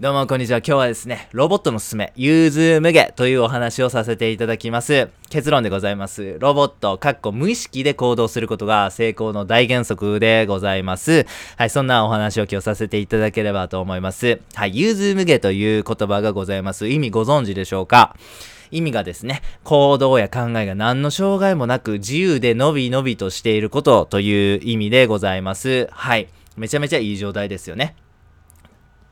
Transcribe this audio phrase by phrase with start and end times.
[0.00, 0.58] どうもこんにちは。
[0.58, 5.08] 今日はですね、ロボットのすすめ、融通無下というお話をさせていただきます。
[5.28, 6.36] 結論でございます。
[6.38, 11.26] ロボット、かっこ無意識で行動することが成功の大原則でございます。
[11.56, 14.38] はい、そんなお話を今日させていただければと思います。
[14.54, 16.86] はい、融通無下という言葉がございます。
[16.86, 18.14] 意味ご存知でしょうか？
[18.70, 25.88] 意味がですね、行動や考えが何の障害もなく自由で伸び伸びとしていることという意味でございます。
[25.90, 26.28] はい。
[26.56, 27.96] めちゃめちゃいい状態ですよね。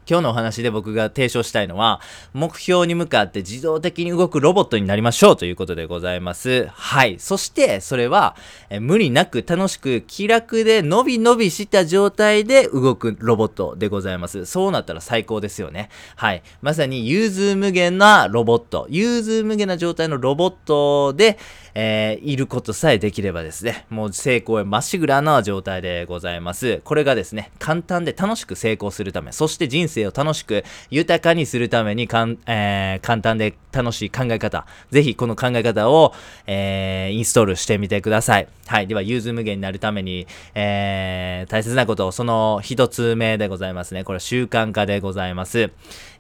[0.09, 2.01] 今日のお話で僕が提唱したいのは、
[2.33, 6.67] 目標に向かって自動的に動くロボットになりましょうということでございます。
[6.67, 7.19] はい。
[7.19, 8.37] そして、それは、
[8.71, 14.47] え無理なく楽しく気楽で伸び伸びした状態で動くロボットでございます。
[14.47, 15.89] そうなったら最高ですよね。
[16.15, 16.43] はい。
[16.63, 21.37] まさに融通無限なロボット、融通無限な状態のロボットで、
[21.75, 26.81] えー、いることさえできればですね、もう成功へまっしぐらな状態でございます。
[26.85, 36.13] これがですね、簡単で楽しく成功するため、そして人生を楽しく豊かにするためにかん、えー、簡単で楽しい考え方、ぜひこの考え方を、
[36.47, 38.49] えー、インストールしてみてください。
[38.67, 38.89] はい。
[38.89, 44.03] では、融通無限になるために、えー、大切なことを、その一つ目でございますね。
[44.03, 45.71] これは習慣化でございます。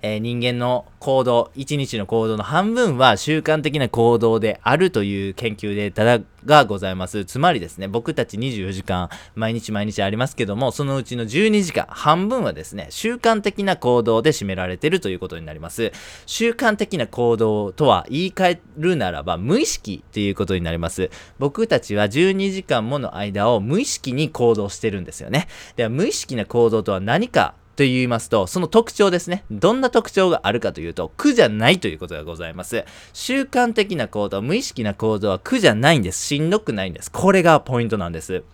[0.03, 7.25] えー、人間の行動、一日の行動の半分は習慣的な行動であるという研究データがございます。
[7.25, 15.91] つまりですね、僕たち24時間、毎日毎日ありますけども、そのうちの12時間、半分はですね、習慣的な行動で占められているということになります。
[16.27, 21.11] 習慣的な行動とは言い換えるならば、無意識ということになります。
[21.39, 25.49] 僕たちは12 2時間もの間を無意識に行動してるんですよね。
[25.77, 29.45] では、無意識な行動とは何かと言いますと、その特徴ですね。
[29.51, 32.85] どんな特徴があるかというと、苦じゃないということがございます。
[33.13, 36.27] 習慣的な行動、無意識な行動は苦じゃないんです。
[36.27, 37.13] しんどくないんです。
[37.13, 38.45] これがポイントなんです。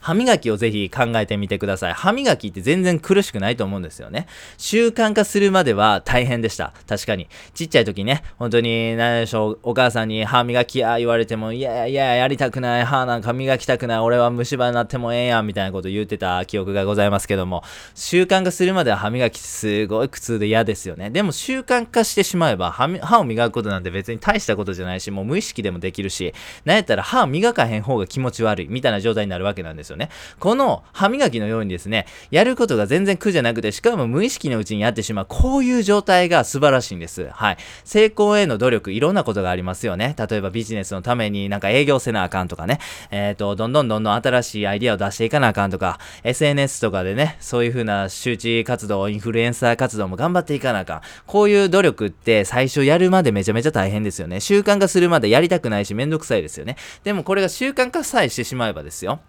[0.00, 1.92] 歯磨きをぜひ考えてみてください。
[1.92, 4.26] 歯磨きって全然苦しくないと思うんですよね。
[4.58, 6.72] 習慣化するまでは大変でした。
[6.88, 7.28] 確かに。
[7.54, 17.62] ちっちゃい時ね、本当に、何でしょう、お母さんに歯磨きや言われても、いやいや、やりたくない、歯なんか磨きたくない、俺は虫歯になってもええやん、みたいなこと言ってた記憶がございますけども、
[17.94, 21.10] 習慣化するまでは歯磨きすごい苦痛で嫌ですよね。
[21.10, 30.10] でも習慣化してしまえば、歯を磨くことなんて別に大したことじゃないし、もう無意識でもできるし、なんやったら歯磨かへん方が気持ち悪い、みたいな状態になるわけなんですんですよね。
[30.38, 37.28] この歯磨きのようにですね、やることが全然苦じゃなくて、しかも無意識のうちにやってしまう、こういう状態が素晴らしいんです。
[37.32, 37.56] はい。
[37.84, 40.14] 成功への努力、いろんなことがありますよね。
[40.18, 42.78] 例えばビジネスのためになんか営業せなあかんとかね、
[43.10, 51.00] えっ、ー、と、どんどんどんどん新しいアイディアを出していかなあかんとか、SNS とかでね、そういう風な周知活動、インフルエンサー活動も頑張っていかなあかん。
[51.26, 54.40] こういう努力って最初やるまでめちゃめちゃ大変ですよね。
[54.40, 56.76] 習慣化するまでやりたくないしめんどくさいですよね。
[57.04, 59.20] でもこれが習慣化さえしてしまえばですよ。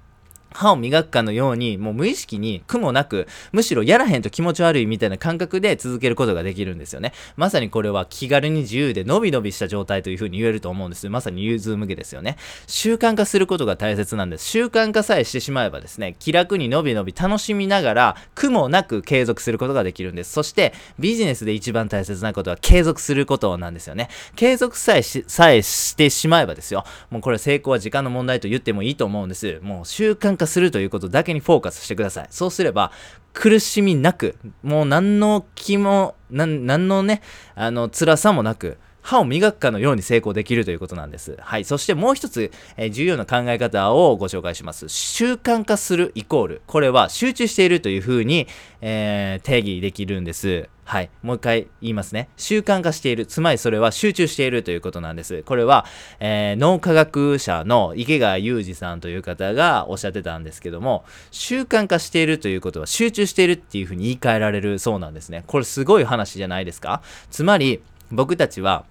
[0.54, 7.14] 歯を磨くかのように、もう無意識に苦もなく、むしろやらへんと気持ち悪いみたいな感覚で続けることができるんですよね。
[7.36, 11.10] まさにこれは気軽に自由で伸び伸びした状態というふうに言えると思うんです。
[11.10, 12.38] まさに融通向けですよね。
[12.68, 14.46] 習慣化することが大切なんです。
[14.46, 20.32] 習慣化さえしてしまえばですね、気楽に伸び伸び楽しみながら、苦もなく継続することができるんです。
[20.32, 24.10] そして、ビジネスで一番大切なことは継続することなんですよね。
[24.36, 26.86] 継続さえし、さえしてしまえばですよ。
[27.10, 29.60] もうこれ成功は時間の問題と言ってもいいと思うんです。
[29.62, 32.28] もう習慣化化するということだけにフォーカスしてください。
[32.30, 32.92] そうすれば、
[33.34, 37.22] 苦しみなく、もう何の気も、何のね、
[37.56, 41.38] あの、辛さもなく、歯を磨くかのように成功できるということなんです。
[41.42, 41.66] はい。
[41.66, 44.88] そしてもう一つ、えー、重要な考え方をご紹介します。
[44.88, 46.62] 習慣化するイコール。
[46.68, 48.48] これは集中しているというふうに、
[48.80, 50.70] えー、定義できるんです。
[50.86, 51.10] はい。
[51.22, 52.30] もう一回言いますね。
[52.36, 53.26] 習慣化している。
[53.26, 55.44] つまりそれは集中しているということなんです。
[55.44, 55.86] これは、
[56.20, 65.44] えー、脳科学者の池川裕二さんという方がおっしゃってたんですけども、習慣化しているということは集中しているっていうふうに言い換えられるそうなんですね。
[65.48, 67.02] これすごい話じゃないですか
[67.32, 68.86] つまり、僕たちは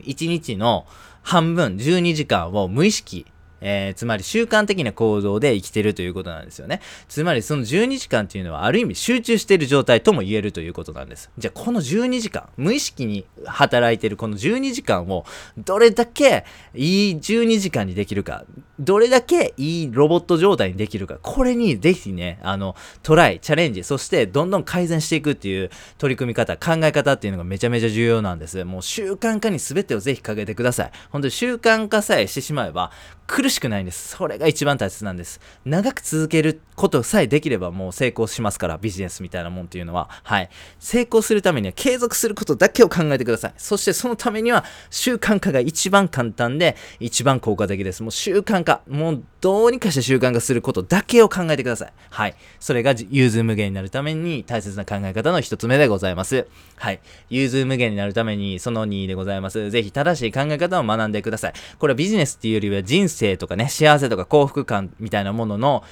[0.00, 0.86] 1日の
[1.22, 3.26] 半分、12時間を無意識
[3.62, 6.80] えー、つまり習慣的な行動で生きてるということなんですよね。
[7.08, 11.30] つまりその12時間っていうのはある意味集中している状態とも言えるということなんです。
[11.38, 15.24] じゃあこの12時間、無意識に働いてるこの12時間を
[15.56, 16.44] どれだけ
[16.74, 18.44] いい12時間にできるか、
[18.78, 28.64] どれだけいいロボット状態にできるか、これにぜひね、あの、トライ、チャレンジ、そしてどんどん改善していくっていう取り組み方、考え方っていうのがめちゃめちゃ重要なんです。
[28.64, 30.90] もう習慣化に全てをぜひかけてください。
[31.10, 32.90] 本当に習慣化さえしてしまえば
[33.26, 34.16] 苦しくないんです。
[34.16, 35.40] それが一番大切なんです。
[35.64, 40.08] 長く続けることさえできればもう成功しますから、ビジネスみたいなもんっていうのは。
[40.24, 40.50] はい。
[40.80, 43.54] 成功するためには継続することだけを考えてください。
[43.56, 48.02] そしてそのためには習慣化が一番簡単で一番効果的です。
[48.02, 48.80] もう習慣化。
[48.88, 51.92] もうどうにかして習慣化することだけを考えてください。
[52.10, 52.36] はい。
[52.60, 56.46] それが融通無限になるために大切な考え方の一つ目でございます。
[56.76, 57.00] はい。
[57.28, 59.68] 融通無限になるためにその2でございます。
[59.72, 61.52] ぜひ正しい考え方を学んでください。
[61.80, 65.82] これはビジネスっていうよりは人生とかね、幸せとか幸福感みたいなものの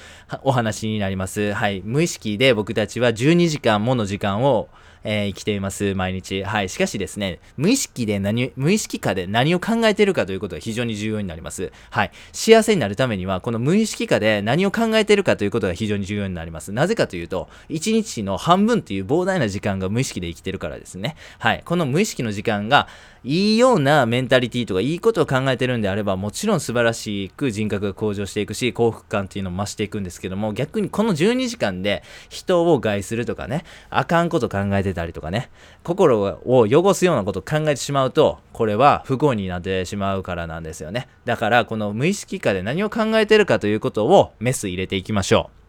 [0.43, 1.51] お話になります。
[1.51, 1.81] はい。
[1.83, 4.69] 無意識で僕たちは12時間もの時間を
[5.03, 6.43] えー、生きています、毎日。
[6.43, 6.69] はい。
[6.69, 11.71] しかしですね、無意識で何、無意識化で何を考えてるかということが非常に重要になります。
[11.89, 12.11] はい。
[12.31, 16.71] 幸せになるためには、この無意識化で何を考えてるかということが非常に重要になります。
[16.71, 21.15] なぜかというと、1日の半分っていう膨大な時間が無意識で生きてるからですね。
[21.39, 21.61] はい。
[21.65, 22.87] この無意識の時間が、
[23.23, 35.49] いいようなメンタリティとかいいことを考えてるんであればもちろん素晴らしく人格が向上していくし幸福感っていうのも増していくんですけども逆にこの12時間で人を害するとかねあかんこと考えてたりとかね
[35.83, 45.61] 心を汚すようなことを考えてしまうとこれは不幸になってしまうからなんですよねだからこの無意識化で何を考えてるかということをメス入れていきましょう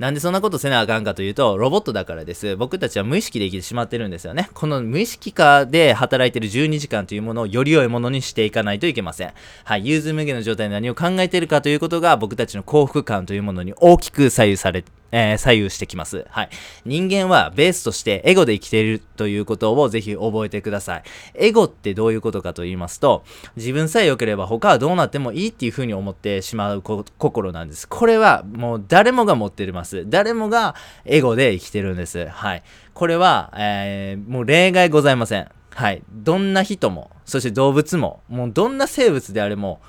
[0.00, 2.56] なんでそんなことせなあかんかというと、ロボットだからです。
[2.56, 4.48] 僕たちは無意識で生きてしまってるんですよね。
[4.54, 9.34] この無意識化で働いてる12時間というものをより良いものにしていかないといけません。
[9.64, 9.86] はい。
[9.86, 16.26] 融通無限の状態で何を考えてるかということが僕たちの幸福感というものに大きく左右されえー、左右してきます。
[16.28, 16.50] はい。
[16.84, 21.02] 人間はベースとしてエゴで生きているということをぜひ覚えてください。
[21.34, 23.24] エゴってどういうことかと言いますと、
[23.56, 27.88] 自分さえ良ければ他はどうなってもいいっていうふうに思ってしまう心なんです。
[27.88, 30.08] これはもう誰もが持ってます。
[30.08, 30.74] 誰もが
[31.04, 32.26] エゴで生きてるんです。
[32.26, 32.62] はい。
[32.94, 35.48] これは、えー、もう例外ございません。
[35.70, 36.02] はい。
[36.10, 39.80] どんな人も、そして動物も、もうどんな生物であれも、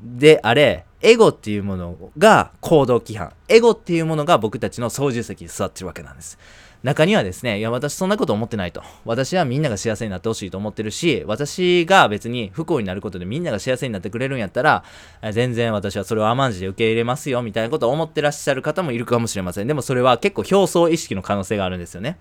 [0.00, 3.32] であれ、エゴっていうものが行動規範。
[3.48, 6.38] エゴっていうものが僕たちの操縦席に座ってるわけなんです。
[6.82, 8.82] 中にはですね、いや、私そんなこと思ってないと。
[9.04, 14.84] 私はみんなが幸せになってほしいと思ってるし、私が別に不幸になることでみんなが幸せになってくれるんやったら、
[15.32, 19.66] 全然私はそれを甘んじで受け入れますよ、みたいなことを思ってらっしゃる方もいるかもしれません。
[19.66, 22.18] でもそれは結構表層意識の可能性があるんですよね。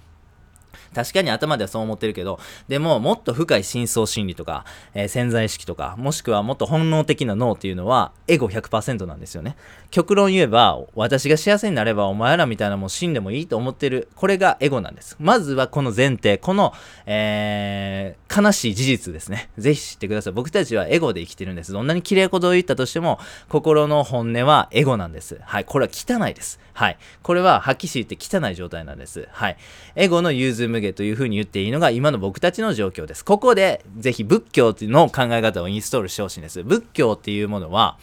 [0.93, 9.55] 確かに頭ではそう思ってるけど、でももっと深い深層心理とか、えー、潜在意識とか、もしくはもっと本能的な脳っていうのは、エゴ100%なんですよね。
[9.91, 14.09] 極論言えば、私が幸せになればお前らみたいなもん死んでもいいと思ってる。
[14.15, 15.15] これがエゴなんです。
[15.19, 16.73] まずはこの前提、この、
[17.05, 19.49] えー、悲しい事実ですね。
[19.57, 20.33] ぜひ知ってください。
[20.33, 21.71] 僕たちはエゴで生きてるんです。
[21.71, 25.39] どんなに綺麗事を言ったとしても、心の本音はエゴなんです。
[25.43, 25.65] はい。
[25.65, 26.59] これは汚いです。
[26.73, 26.97] はい。
[27.23, 29.27] これは、はっきり言って汚い状態なんです。
[29.31, 29.57] はい。
[29.95, 33.23] エゴの融通無下というふうに言っていいのが今の僕たちの状況です。
[33.25, 36.63] ここで、ぜひ仏教の考え方をインストールしてほしいんです。
[36.63, 37.97] 仏教っていうものは、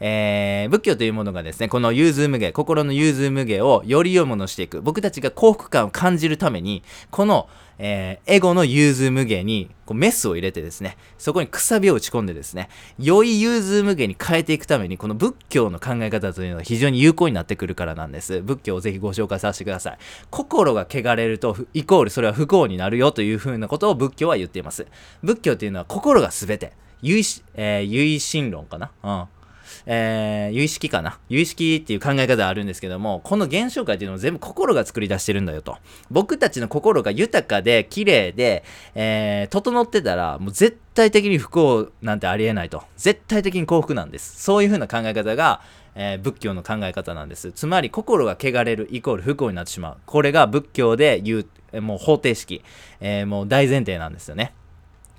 [0.00, 4.80] えー、仏教というものがですね、この融通無下、心の融通無下をより良いものしていく。
[4.80, 7.48] 僕たちが幸福感を感じるために、この、
[7.80, 12.68] えー、エゴの融通無下にこうメスを入れてですね、そこにくさびを打ち込んでですね、
[12.98, 18.40] 良い融通無下に変えていくために、この仏教の考え方というのは非常に有効になってくるからなんです。
[18.40, 19.98] 仏教をぜひご紹介させてください。
[20.30, 24.86] 心が汚れると、イコールそれは不幸になるよというふうなことを仏教は言っています。
[25.22, 26.72] 仏教というのは心が全て。
[27.00, 27.22] 唯,、
[27.54, 28.90] えー、唯心論かな？
[29.04, 29.37] うん。
[29.86, 31.18] えー、有意識かな？
[31.28, 35.78] 有意識っていう考え方があるんですけども、この現象界っていうのを全部心が作り出してるんだよと。
[36.10, 38.64] 僕たちの心が豊かで、綺麗で、
[38.94, 42.82] えー、整ってたら、もう絶対的に不幸なんてありえないと。
[42.96, 44.42] 絶対的に幸福なんです。
[44.42, 45.62] そういう風な考え方が、
[45.94, 47.50] えー、仏教の考え方なんです。
[47.52, 49.96] つまり、心が汚れるイコール不幸になってしまう。
[50.06, 52.62] これが仏教で言う、もう方程式、
[53.00, 54.54] え、もう大前提なんですよね。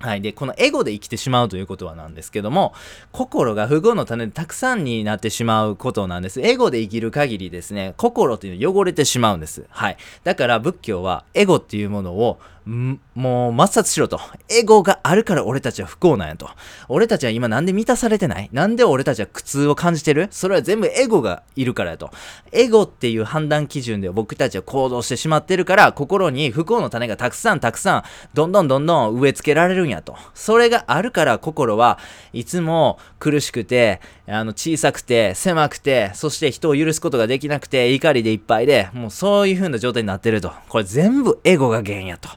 [0.00, 0.22] はい。
[0.22, 2.72] で、このエゴで生きてしまうということはなんですけども、
[3.12, 6.40] 心が不幸の種でたくさんになってしまうことなんです。
[6.40, 9.66] エゴで生きる限りですね、心というのは汚れてしまうんです。
[9.68, 9.98] はい。
[10.24, 14.20] だから仏教はエゴっていうものをもう抹殺しろと。
[14.48, 16.48] エゴがあるから俺たちは不幸なんやと。
[16.88, 18.48] 俺たちは今なんで満たされてない？
[18.52, 20.28] なんで俺たちは苦痛を感じてる？
[20.30, 22.10] それは全部エゴがいるからやと。
[22.52, 28.02] エゴっていう判断基準で僕たちは行動してしまってるから、心に不幸の種がたくさんたくさん、
[28.34, 30.16] どんどんどんどん植え付けられるんやと。
[30.34, 31.98] それがあるから心は
[32.32, 40.52] いつも苦しくて、あの小さくて、狭くて、そして人を許すことができなくて、怒りでいっぱいで、もうそういう風な状態になってると。
[40.68, 42.28] これ全部エゴが原因やと。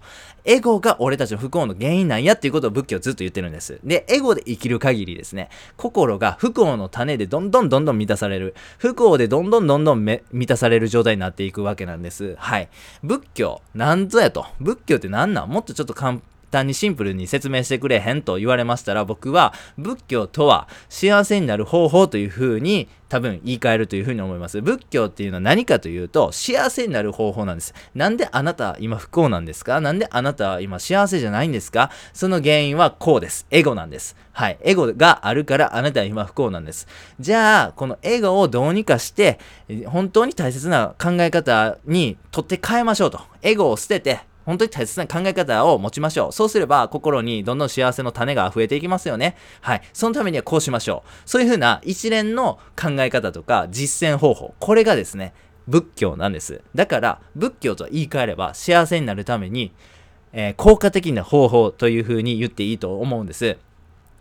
[0.46, 3.80] エゴが俺たちの不幸の原因なんやっていうことを仏教ずっと言ってるんです。
[3.84, 8.56] で、エゴで生きる限りですね、心が不幸の種でどんどんどんどん満たされる。
[8.78, 12.36] 不幸でどんどんどんどん満たされる状態になっていくわけなんです。
[12.38, 12.70] はい。
[13.04, 14.46] 仏教、なんぞやと。
[14.60, 15.50] 仏教って何なん？
[15.50, 16.20] もっとちょっと簡
[16.54, 24.62] 単にシンプルに説明してくれへんと言われましたら、僕は仏教とは幸せになる方法というふうに多分言い換えるというふうに思います。
[24.62, 27.74] 仏教っていうのは何かというと、幸せになる方法なんです。
[27.94, 29.82] なんであなた今不幸なんですか？
[29.82, 31.92] なんであなた今幸せじゃないんですか？
[32.14, 33.46] その原因はこうです。
[33.52, 34.16] エゴなんです。
[34.32, 34.58] はい。
[34.62, 36.88] エゴがあるからあなたは今不幸なんです。
[37.20, 39.40] じゃあ、このエゴをどうにかして、
[39.86, 43.22] 本当に大切な考え方にとって変えましょうと。
[43.44, 46.32] エゴを捨てて、本当に大切な考え方を持ちましょう。
[46.32, 49.36] そうすれば心にどんどん幸せの種が増えていきますよね。
[49.62, 49.82] はい。
[49.94, 51.30] そのためにはこうしましょう。
[51.30, 54.54] そういうふうな一連の考え方とか実践方法。
[54.60, 55.34] これがですね、
[55.68, 56.62] 仏教なんです。
[56.76, 59.72] だから仏教と言い換えれば幸せになるために、
[60.34, 63.58] えー、効果的な方法というふうに言っていいと思うんです。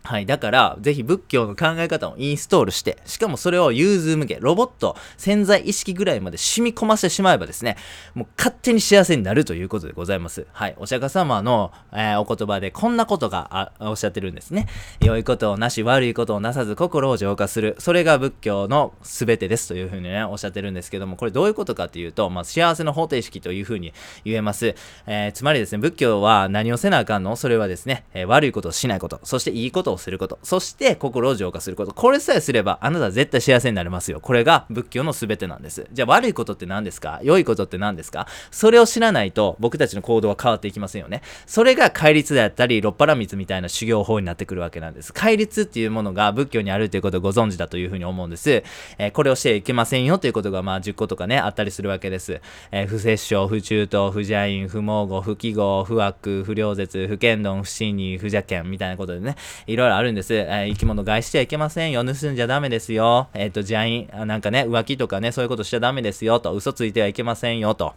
[0.03, 0.25] はい。
[0.25, 7.77] だから、ぜひ仏教の考え方をインストールして、しかもそれを融通向け、ロボット、潜在意識ぐらいまで染み込ませてしまえばですね、
[8.13, 10.45] もう勝手に幸せになるということでございます。
[10.51, 10.75] はい。
[10.77, 14.67] お釈迦様の、えー、お言葉でこんなことがおっしゃってるんですね。
[14.99, 17.77] 良いことをなし、悪いことをなさず、心を浄化する。
[17.79, 23.93] それが仏教の全てですというふうにね、おっしゃってるんですけども、これどういうことかというと、まあ、幸せの方程式というふうに
[24.25, 24.75] 言えます。
[25.07, 27.37] えー、つまりですね、仏教は何をせなあかんの？
[27.37, 31.93] それはですね、えー、悪いことをしないこと、そしていいことををすること、そして心を浄化すること。
[31.93, 34.19] これさえすればあなたは絶対幸せになれますよ。
[34.19, 35.87] これが仏教の全てなんです。
[35.91, 37.19] じゃあ悪いことって何ですか？
[37.23, 38.27] 良いことって何ですか？
[38.51, 41.21] それを知らないと僕たちの行動は変わっていきませんよね。
[41.45, 45.13] それが戒律であったり、六波羅蜜みたいな修行法になってくるわけなんです。
[45.13, 48.63] 戒律っていうものが仏教にあるということをご存知だというふうに思うんです。
[48.97, 52.41] えー、これをしてはいけませんよということがまあ10個とかね、あったりするわけです。
[52.71, 59.35] えー、不摂生、不中等、不邪因、不毛語、不記号、不悪、不良絶、不剣道、不信に、不邪剣みたいなことでね、
[59.67, 60.33] いろいろあるんです。
[60.33, 62.03] えー、生き物害しちゃいけませんよ。
[62.03, 63.29] 盗んじゃダメですよ。
[63.33, 66.39] えっ、ー、と、邪因、なんかね、浮気とかね、そういうことしちゃダメですよ。
[66.39, 67.75] と、嘘ついてはいけませんよ。
[67.75, 67.93] と。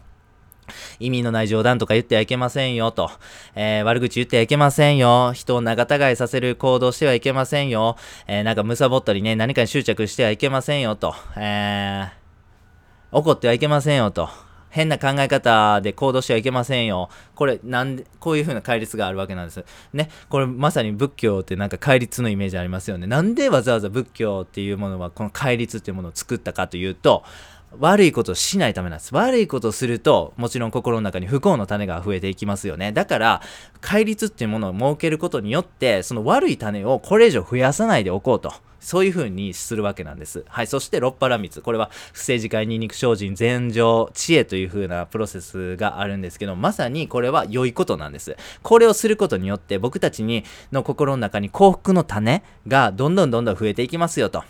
[0.99, 3.09] 意味のない冗談とか言ってはいけませんよと、
[3.55, 5.31] えー、悪口言ってはいけませんよ。
[5.33, 7.95] 人を仲違いさせる行動してはいけませんよ。
[8.27, 14.46] えー、なんか貪ったりね、何かに執着してはいけませんよと、えー、怒ってはいけませんよと。
[14.69, 17.09] 変な考え方で行動してはいけませんよ。
[17.35, 19.63] これ、なんで、こういう風な戒律があるわけなんです。
[19.93, 20.09] ね。
[20.29, 23.07] これまさに仏教ってなんか戒律のイメージありますよね。
[23.07, 27.23] なんでわざわざ仏教っていうものはこの戒律っていうものを作ったかというと、
[27.79, 29.13] 悪いことをしないためなんです。
[29.13, 32.91] 悪いことをすると、もちろん心の中に不幸の種が増えていきますよね。
[32.93, 33.41] だから、
[33.81, 38.53] 戒律っていうものを設けることによって、その悪い種をこれ以上増やさないでおこうと。
[38.79, 40.45] そういうふうにするわけなんです。
[40.47, 40.67] はい。
[40.67, 41.61] そして、六波羅蜜。
[41.61, 48.35] これは、不正自戒、ニンニク精進、禅情、知恵というふうなプロセスがあるんですけど、まさにこれは良いことなんです。
[48.63, 54.43] これをすることによって、僕たちに、の心の中に幸福の種がどんどんどんどん増えていきますよと。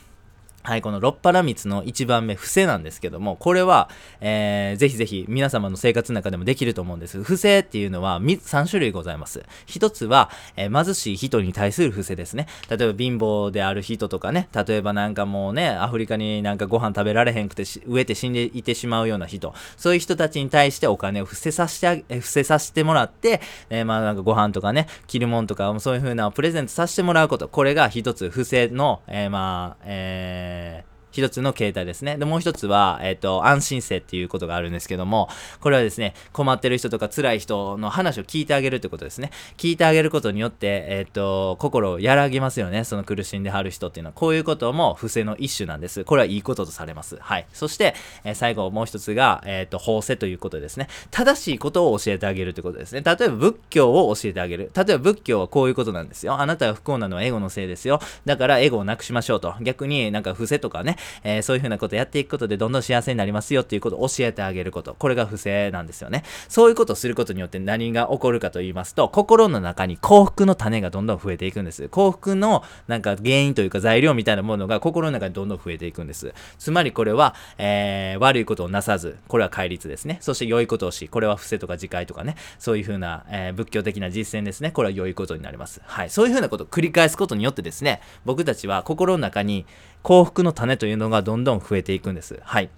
[0.67, 7.23] はい、この六波羅蜜の1番目、伏せなんですけども、これは、えー、ぜひぜひ皆様の生活の中でもできると思うんです。
[7.23, 9.45] 伏せっていうのは3種類ございます。
[9.67, 12.47] 1つは、えー、貧しい人に対する伏せですね。
[12.69, 32.17] 例えば貧乏である人とかね、例えばなんかもうね、アフリカになんかご飯食べられへんくて飢えて死んでいてしまうような人、そういう人たちに対してお金を伏せさせてあげ、伏せさせてもらって、えー、まあなんかご飯とかね、着るもんとか、そういう風なプレゼントさせてもらうこと、これが1つ伏せの、えー、まあ、えーえ一つの形態ですね。
[32.17, 39.31] で、もう一つは、えっ、ー、と、安心性っていうことがあるんですけども、これはですね、困ってる人とか辛い人の話を聞いてあげるってことですね。
[39.57, 42.83] 聞いてあげることによって、えっ、ー、と、心を和らぎますよね。
[42.83, 44.13] その苦しんではる人っていうのは。
[44.13, 46.03] こういうことも不正の一種なんです。
[46.03, 47.17] これはいいこととされます。
[47.19, 47.47] はい。
[47.51, 50.87] そして、えー、最後もう一つが、えっ、と、法制ということですね。
[51.09, 53.01] 正しいことを教えてあげるってことですね。
[53.01, 54.71] 例えば仏教を教えてあげる。
[54.75, 56.39] 例えば仏教はこういうことなんですよ。
[56.39, 57.99] あなたが不幸なのはエゴのせいですよ。
[58.25, 59.55] だからエゴをなくしましょうと。
[59.61, 64.95] 逆になんか伏せとかね、えー、そういうふうなことやっていくことでどんどん幸せになりますよっていうことを教えてあげること。
[64.95, 66.23] これが不正なんですよね。
[66.49, 71.89] そういうことをすることによって何が起こるかと言いますと、心の中に幸福の種がどんどん増えていくんです。
[71.89, 76.33] 幸福のなんか原因というか材料みたいなものが心の中にどんどん増えていくんです。
[76.57, 80.17] つまりこれは、えー、悪いことをなさず、これは戒律ですね。
[80.21, 84.71] そして良いことをし、これは伏せとか自戒とかね、そういうふうな、えー、仏教的な実践ですね。
[84.71, 85.81] これは良いことになります。
[85.85, 86.09] はい。
[86.09, 89.65] そういうふうなことを繰り返すことによってですね、僕たちは心の中に
[90.03, 92.39] 幸福の種というのがどんどん増えていくんです。
[92.43, 92.69] はい。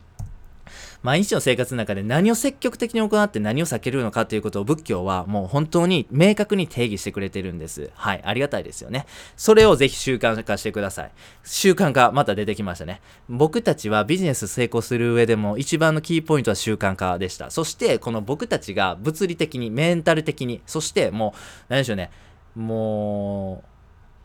[1.02, 7.90] 毎日の生活の中で何を積極的に行って何を避けるのかということを仏教はもう本当に明確に定義してくれてるんです。
[7.96, 8.22] はい。
[8.24, 9.06] ありがたいですよね。
[9.38, 11.12] それをぜひ習慣化してください。
[11.44, 13.02] 習慣化、また出てきましたね。
[13.30, 17.50] 僕たちはビジネス成功する上でも一番のキーポイントは習慣化でした。
[17.50, 22.12] そしてこの僕たちが物理的に、メンタル的に、そしてもう、何でしょうね。
[22.56, 23.79] もう、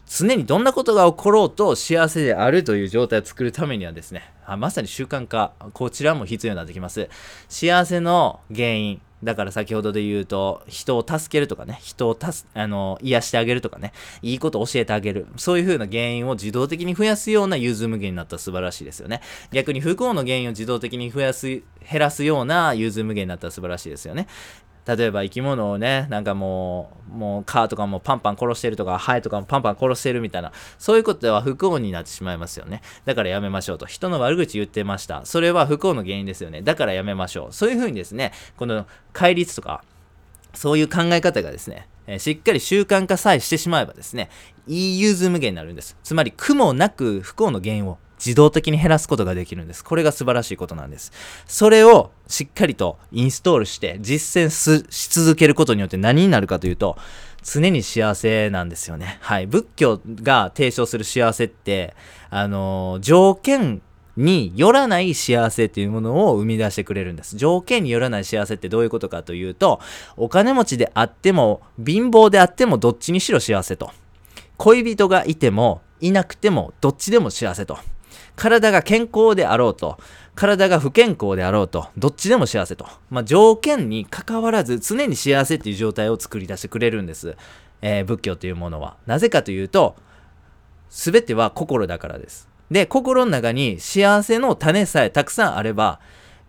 [0.07, 7.09] 常にどんなことが起ころうと幸せであるという状態を作るためにはですね、まさに習慣化、こちらも必要になってきます。
[7.49, 15.27] 幸せの原因、だから先ほどで言うと、人を助けるとかね、人を助、あの、癒してあげるとかね、いいことを教えてあげる。
[15.37, 19.23] そういう風な原因を自動的に増やすような融通無限になったら素晴らしいですよね。
[19.51, 21.63] 逆に不幸の原因を自動的に増やす、減
[22.01, 24.27] らすような融通無限になったら素晴らしいですよね。
[24.87, 32.83] 例えば生き物をね、なんかもう、もう蚊とかもパンパン殺してるとか、ハエとかもパンパン殺してるみたいな、そういうことでは不幸になってしまいますよね。
[33.05, 33.87] だからやめましょうと。
[33.87, 35.25] 人の悪口言ってました。
[35.25, 36.61] それは不幸の原因ですよね。
[36.63, 37.53] だからやめましょう。
[37.53, 39.83] そういうふうにですね、この戒律とか、
[40.53, 44.29] そういう考え方がですね、え、しっかり習慣化さえしてしまえばですね、
[44.67, 45.97] いい融通無限になるんです。
[46.03, 49.85] つまり、苦もなく不幸の原因を自動的に減らすことができるんです。
[49.85, 51.13] これが素晴らしいことなんです。
[51.47, 54.51] それをしっかりとインストールして実践
[54.91, 56.97] し続けることによって何になるかというと、
[57.43, 59.19] 常に幸せなんですよね。
[59.21, 59.47] はい。
[59.47, 61.95] 仏教が提唱する幸せって、
[62.31, 63.83] あの、条件
[64.17, 67.37] によらない幸せっていうものを生み出してくれるんです。
[67.37, 69.81] 条件によらない幸せってどういうことかというと、
[70.17, 73.91] お金持ちであっても、貧乏であってもどっちにしろ幸せと。
[74.57, 77.79] 恋人がいても、いなくても、どっちでも幸せと。
[78.37, 79.99] 体が健康であろうと、
[80.35, 82.87] 体が不健康であろうと、どっちでも幸せと。
[83.11, 87.37] まあ、条件に関わらず常に幸せっていう状態を作り出してくれるんです。
[87.83, 88.97] えー、仏教というものは。
[89.07, 89.97] なぜかというと、
[90.89, 92.49] すべては心だからです。
[92.71, 96.01] で、心の中に幸せの種さえたくさんあれば、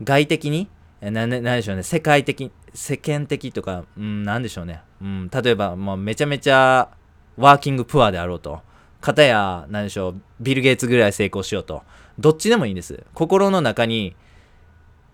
[0.04, 0.68] 外的に、
[1.02, 4.82] えな、なんでしょうね、世界的、世間的とか、うん、なんでしょうね。
[5.02, 6.90] うん、例えば、まあ、めちゃめちゃ
[7.38, 8.62] ワーキングプアであろうと。
[9.02, 11.84] 片や、何でしょう、ビル・ゲイツぐらい成功しようと。
[12.18, 13.04] どっちでもいいんです。
[13.14, 14.16] 心の中に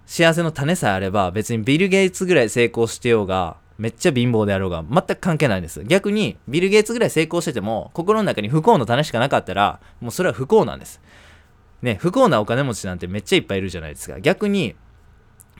[0.05, 5.83] 幸せの種さえあれば、別にビル・ゲイツぐらい成功してようが、めっちゃ貧乏であろうが、全く関係ないんです。
[5.85, 11.01] 逆に、ビル・ゲイツぐらい成功してても、心の中に不幸の種しかなかったら、もうそれは不幸なんです。
[11.81, 14.19] ね、不幸なお金持ちなんてめっちゃいっぱいいるじゃないですか。
[14.19, 14.75] 逆に、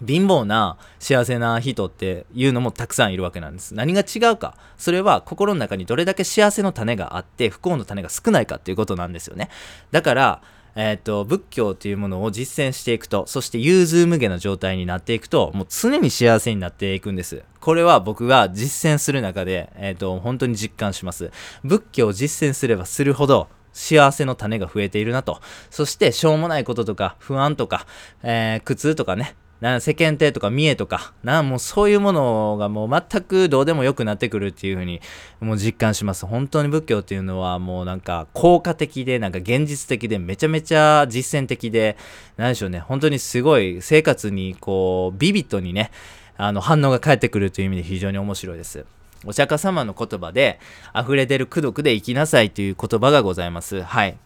[0.06, 3.76] 貧乏な幸せな人っていうのもたくさんいるわけなんです。
[3.76, 4.56] 何が違うか。
[4.78, 9.50] それは心の中にどれだけ幸せの種があって不幸の種が少ないかっていうことなんですよね。
[9.92, 10.42] だから、
[10.76, 17.44] えっ、ー、と、仏教っていうものを実践していくと、そして融通無下の状態になっていくと、もう常に幸せになっていくんです。
[17.60, 21.32] これは僕が実践する中で、えっ、ー、と、本当に実感します。
[21.64, 25.40] 仏教を実践すればするほど、幸せの種が増えているなと。
[25.70, 27.86] そして、しょうもないこととか、不安とか、
[28.24, 35.02] えー、苦痛とかね、な世間体とか見栄とか、な、もうそういうものがもう全くどうでもよくなってくるっていう風に、
[35.40, 36.26] もう実感します。
[36.26, 41.96] 本当に仏教っていうのはもうなんか効果的で、なんか現実的で、めちゃめちゃ実践的で、
[42.38, 45.92] なんでしょうね、本当にすごい生活にこう、ビビッドにね、
[46.38, 48.86] あの反応が返ってくるという意味で非常に面白いです。
[49.26, 50.60] お釈迦様の言葉で、
[51.00, 53.84] 溢れ出る功徳で生きなさいという言葉がございます。
[53.84, 54.18] はい。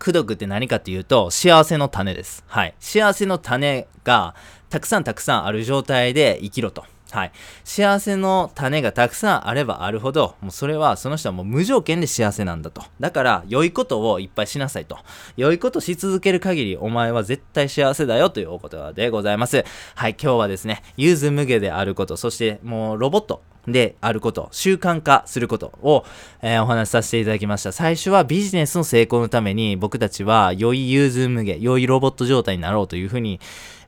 [0.00, 2.42] 功徳って何かっていうと、幸せの種です。
[2.46, 2.74] はい。
[2.80, 4.34] 幸せの種が
[4.70, 6.84] たくさんたくさんある状態で生きろと。
[7.10, 7.32] はい。
[7.64, 12.82] 幸せの種がたくさんあればあるほど、もうそれはその人はもう無条件で幸せなんだと。
[13.00, 14.98] だから、良いことをいっぱいしなさいと。
[15.36, 19.64] 良いことし続ける限り、お前は絶対幸せだよというお言葉でございます。
[19.94, 20.16] はい。
[20.20, 26.04] 今日はですね、ユーズ無下であること、そしてもうロボット、であること、習慣化することを、
[26.42, 27.72] えー、お話しさせていただきました。
[27.72, 33.40] 最初はビジネスの成功のために僕たちは良い融通無下、良いロボット状態になろうというふうに、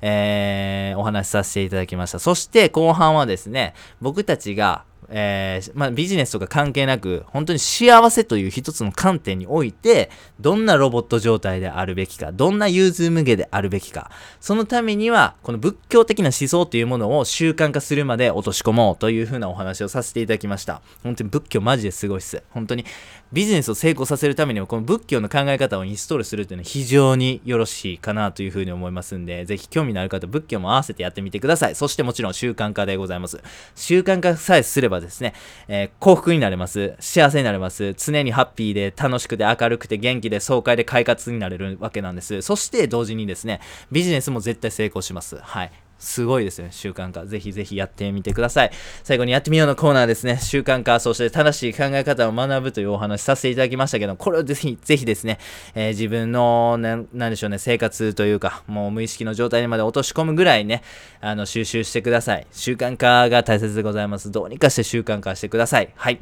[0.03, 2.19] えー、お話しさせていただきました。
[2.19, 20.81] そして後半はですね、僕たちがえー、まあ、ビジネスとか関係なく、本当に幸せという一つの観点において、どんなロボット状態であるべきか、どんな融通無下であるべきか、そのためには、この仏教的な思想というものを習慣化するまで落とし込もうというふうなお話をさせていただきました。
[21.03, 22.42] 本当に仏教マジですごいっす。
[22.51, 22.87] 本当に
[23.33, 31.75] ビジネスを成功させるためには、この仏教の考え方をインストールするというのは非常によろしいかなというふうに思いますんで、ぜひ興味のある方、仏教も合わせてやってみてください。
[31.75, 33.40] そしてもちろん習慣化でございます。
[33.75, 35.35] 習慣化さえすればですね、
[35.69, 36.95] えー、幸福になれます。
[37.01, 37.95] 幸せになれます。
[37.95, 42.43] 常にハッピーで楽しくて明るくて元気で爽快で快活になれるわけなんです。
[42.43, 43.61] そして同時にですね、
[43.91, 45.37] ビジネスも絶対成功します。
[45.37, 45.73] はい。
[46.03, 47.25] すごいですね、習慣化。
[47.27, 48.73] ぜひぜひやってみてください。
[49.05, 55.38] 最後にやってみようのコーナーですね、習慣化、そして正しい考え方を学ぶというお話させていただきましたけど、これをぜひ、ぜひですね、
[55.75, 60.83] えー、自分の、ななんでしょうね、生活というか、もう無意識の状態にまで落とし込むぐらいね、
[61.21, 62.47] あの、収集してください。
[62.51, 64.33] 習慣化が大切でございます。
[64.33, 65.93] どうにかして習慣化してください。
[65.95, 66.21] はい。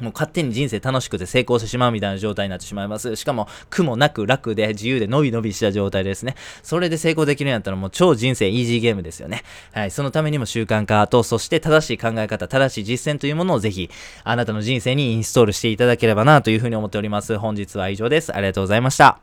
[0.00, 3.16] もう勝手に人生楽しくて成功してしまうみたいな状態になってしまいます。
[3.16, 6.34] しかも苦もなく楽で自由で伸び伸びした状態ですね。
[6.62, 9.42] それで成功できるんやったらもう超人生イージーゲームですよね。
[9.72, 9.90] はい。
[9.90, 13.90] そのためにも習慣化と、そして正しい考え方、正しい実践というものをぜひ
[14.24, 17.38] あなたの人生にインストールしていただければなというふうに思っております。
[17.38, 18.34] 本日は以上です。
[18.34, 19.22] ありがとうございました。